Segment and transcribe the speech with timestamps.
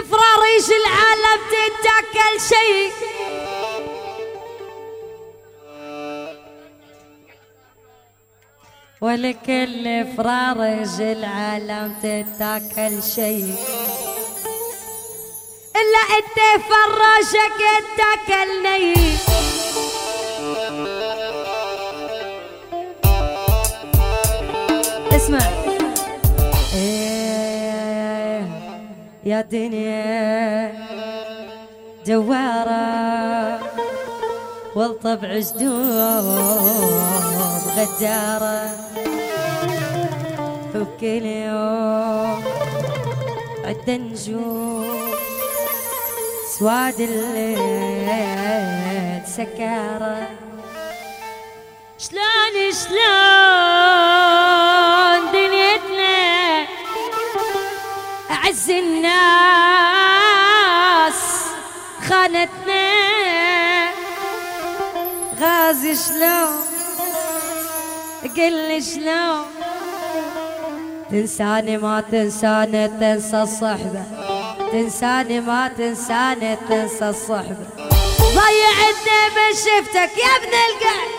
[0.00, 2.92] الفراريش العالم تتاكل شيء.
[9.00, 13.54] ولكل فرارج العالم تتاكل شيء.
[15.76, 17.60] إلا أنت فراشك
[17.96, 18.94] تاكلني
[25.16, 25.63] اسمع.
[29.26, 30.72] يا دنيا
[32.06, 33.58] جوارة
[34.76, 36.24] والطبع جدود
[37.76, 38.70] غجارة
[40.74, 42.44] وبكل يوم
[43.64, 45.14] عد نجوم
[46.58, 48.02] سواد الليل
[49.26, 50.28] سكارة.
[51.98, 54.43] شلون شلون
[58.44, 59.14] أعز الناس.
[62.08, 62.84] خانتنا.
[65.40, 66.60] غازي شلون؟
[68.36, 69.44] قل شلون؟
[71.10, 74.02] تنساني ما تنساني تنسى الصحبة.
[74.72, 77.66] تنساني ما تنساني تنسى الصحبة.
[78.20, 81.10] ضيعتني من شفتك يا ابن القعد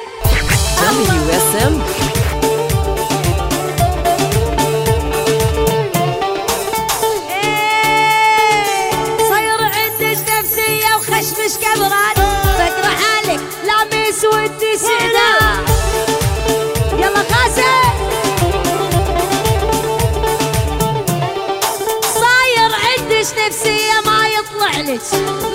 [23.47, 25.01] نفسية ما يطلع لك.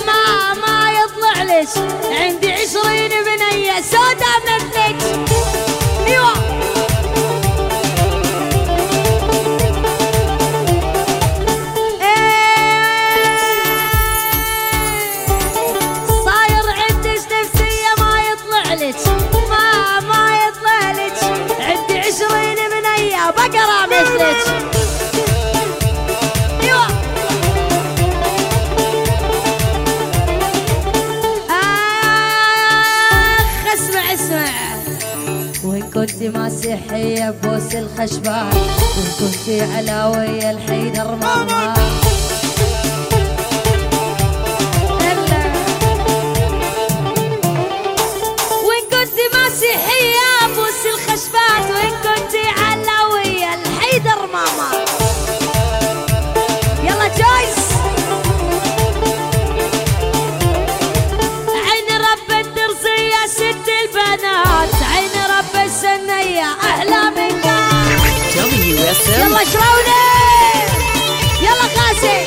[0.07, 1.67] ما ما يطلع لك.
[2.11, 4.95] عندي عشرين بنية سودا مثلك
[6.07, 6.33] أيوه
[16.25, 18.95] صاير عندك نفسية ما يطلع لك.
[36.71, 41.73] تحية بوس الخشبة وكنتي على ويا الحيدر ماما.
[69.41, 70.71] WSM
[71.41, 72.25] يلا قاسي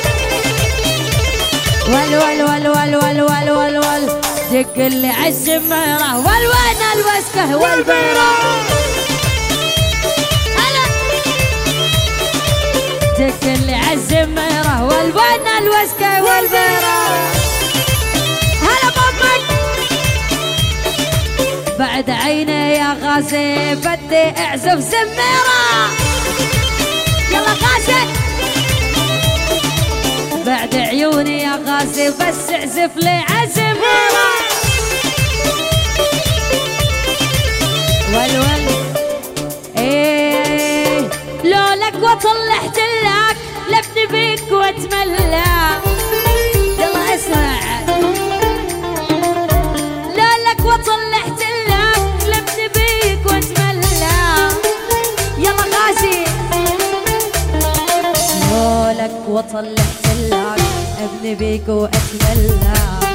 [1.87, 4.07] ول ول ول ول ول ول ول ول
[4.51, 8.31] دق اللي عز الميرة والوين الوسكة؟ والبيرة
[10.57, 10.85] هلا.
[13.19, 16.97] دق اللي عز الميرة والوين الوسكة؟ والبيرة
[18.61, 19.43] هلا بامك
[21.79, 25.89] بعد عيني يا غازي بدي اعزف زميرة.
[27.61, 28.01] غازي.
[30.45, 34.27] بعد عيوني يا غازي بس اعزف لي عزميرة
[38.13, 38.65] والول.
[39.77, 40.99] إيه
[41.43, 43.37] لولك وطلعت لك
[43.69, 45.54] لفني بيك واتملى.
[59.55, 60.59] صلحت اللعب
[60.99, 63.14] أبني بيك واتملع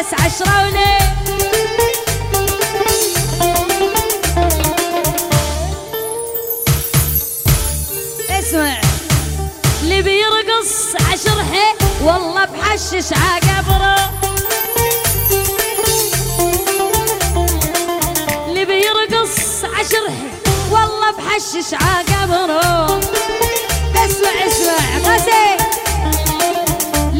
[0.00, 0.96] بس عشروني
[8.30, 8.80] اسمع
[9.82, 11.74] اللي بيرقص عشر حي
[12.04, 13.96] والله بحشش عقبره
[18.48, 23.00] اللي بيرقص عشر حي والله بحشش عقبره
[23.96, 24.40] اسمع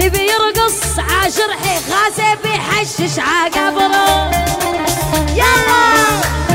[0.01, 4.31] اللي بيرقص عاشر جرحي غازي بيحشش عقبره
[5.35, 6.50] يلا!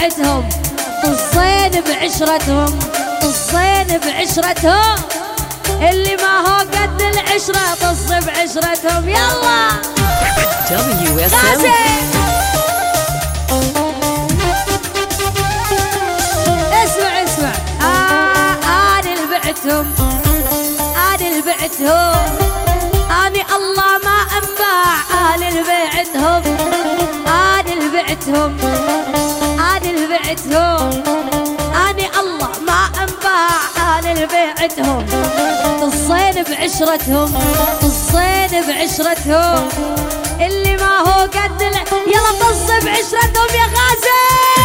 [0.00, 0.48] بعتهم
[1.02, 2.78] طزين بعشرتهم
[3.22, 4.96] طزين بعشرتهم.
[5.90, 9.08] اللي ما هو قد العشرة طز بعشرتهم.
[9.08, 9.68] يلا.
[10.70, 11.66] WSM.
[16.84, 17.52] اسمع اسمع.
[17.82, 19.94] آه أنا اللي بعتهم
[20.96, 22.36] أنا اللي بعتهم
[23.26, 25.34] آني الله ما أنباع.
[25.34, 26.42] أنا اللي بعتهم
[27.26, 28.56] أنا اللي بعتهم
[29.90, 30.90] اللي بعتهم
[31.88, 35.06] اني الله ما انباع أنا اللي بعتهم
[35.80, 37.34] طصين بعشرتهم
[37.82, 39.68] طصين بعشرتهم.
[40.40, 41.62] اللي ما هو قد
[42.06, 44.55] يلا طص بعشرتهم يا غازي!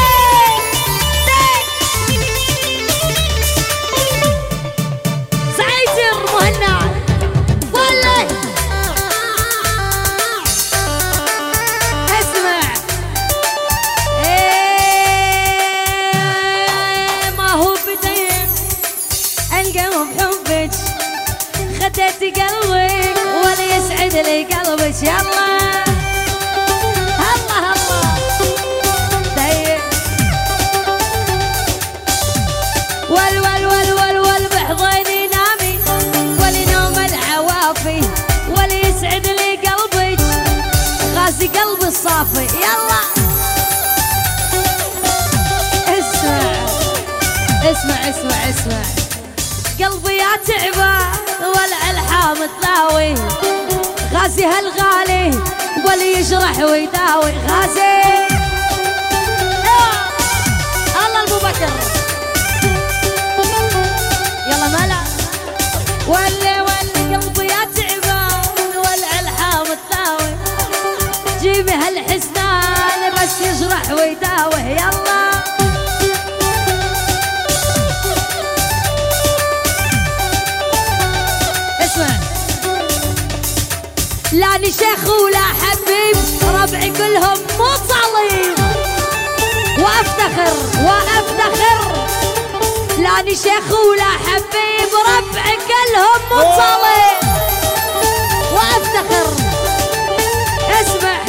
[25.01, 25.83] يلا.
[27.33, 28.13] الله الله
[29.36, 29.81] دايق
[33.09, 35.74] ول بحضني نامي.
[36.39, 38.01] ولنوم العوافي.
[38.50, 40.21] وليسعد لي قلبك
[41.15, 43.01] غازي قلبي الصافي يلا.
[46.00, 46.42] اسمع.
[47.71, 48.83] اسمع اسمع اسمع.
[49.80, 51.12] قلبي يا تعبان
[51.42, 53.13] والألحام تلاوي.
[54.13, 55.31] غازي هالغالي
[55.87, 58.00] ولي يجرح ويداوي غازي.
[84.61, 88.57] لا ني شيخ ولا حبيب ربعي كلهم مو صليب
[89.79, 90.53] وأفتخر
[90.85, 91.79] وأفتخر.
[92.97, 97.31] لا ني شيخ ولا حبيب ربعي كلهم مو صليب
[98.53, 99.27] وأفتخر.
[100.81, 101.19] اسمع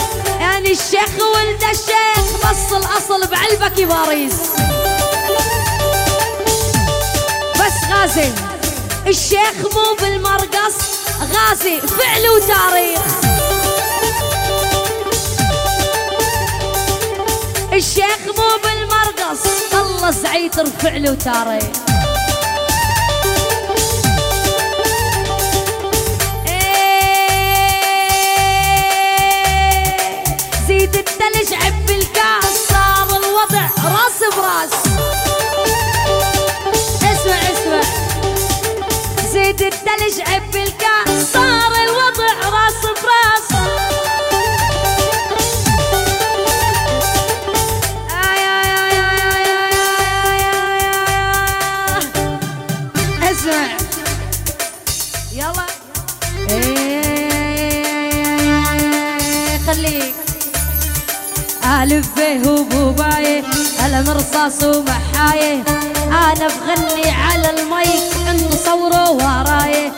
[0.41, 4.35] يعني الشيخ ولد الشيخ بس الأصل بعلبك يباريس
[7.55, 8.33] بس غازي
[9.07, 11.02] الشيخ مو بالمرقص.
[11.23, 13.01] غازي فعل وتاريخ.
[17.73, 19.43] الشيخ مو بالمرقص
[19.75, 21.65] الله زعيتر فعل وتاريخ.
[26.47, 27.45] إيه،
[30.69, 30.97] زيد
[31.53, 34.77] عب الكاس صار الوضع راس براس.
[37.03, 37.83] اسمع اسمع.
[39.33, 41.02] زيد التلج عب الكاس
[62.23, 63.43] بيه وبوبايه
[63.79, 65.65] قلم مرصاص ومحايه.
[66.09, 69.93] أنا بغني على المايك انت صوره وراي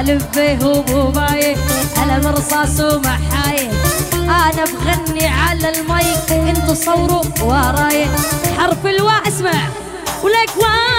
[0.00, 1.56] ألف بيه وبوبايه
[1.96, 3.70] قلم مرصاص ومحايه.
[4.14, 8.06] أنا بغني على المايك انت صوروا وراي
[8.58, 9.68] حرف الوا اسمع.
[10.22, 10.93] ولك وين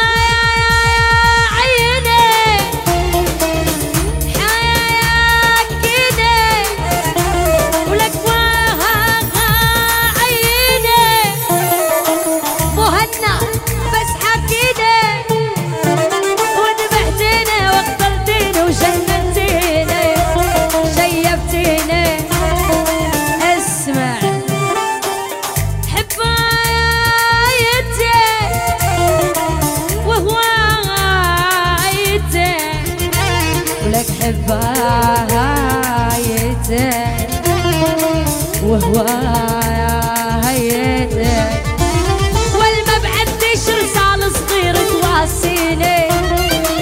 [45.46, 46.08] ونواسيني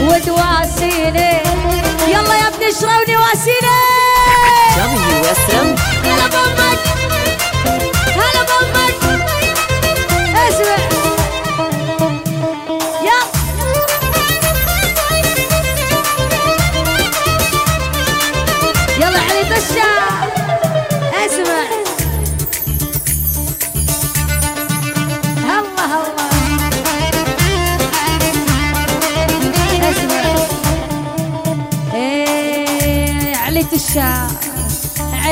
[0.08, 1.32] وتواسيني
[2.08, 3.80] يلا يا ابن شراوني واسيني
[4.78, 4.86] يا
[5.22, 6.93] وسم يلا بامك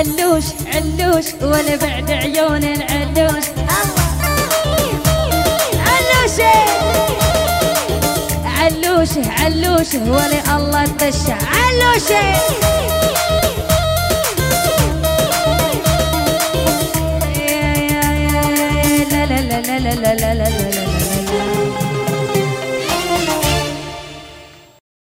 [0.01, 0.43] علوش
[0.73, 3.45] علوش وأنا بعد عيون العلوش
[5.87, 6.37] علوش
[8.45, 10.85] علوش علوش ولي الله
[19.11, 21.00] لا لا لا لا لا لا لا لا لا لا